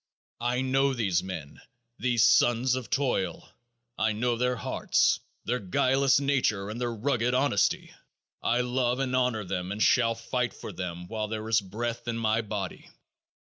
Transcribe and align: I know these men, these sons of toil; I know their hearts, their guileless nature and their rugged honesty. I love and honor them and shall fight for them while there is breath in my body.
I 0.39 0.61
know 0.61 0.95
these 0.95 1.21
men, 1.21 1.61
these 1.99 2.23
sons 2.23 2.73
of 2.73 2.89
toil; 2.89 3.47
I 3.99 4.13
know 4.13 4.35
their 4.35 4.55
hearts, 4.55 5.19
their 5.45 5.59
guileless 5.59 6.19
nature 6.19 6.71
and 6.71 6.81
their 6.81 6.91
rugged 6.91 7.35
honesty. 7.35 7.93
I 8.41 8.61
love 8.61 8.99
and 8.99 9.15
honor 9.15 9.43
them 9.43 9.71
and 9.71 9.79
shall 9.83 10.15
fight 10.15 10.55
for 10.55 10.71
them 10.71 11.07
while 11.07 11.27
there 11.27 11.47
is 11.47 11.61
breath 11.61 12.07
in 12.07 12.17
my 12.17 12.41
body. 12.41 12.89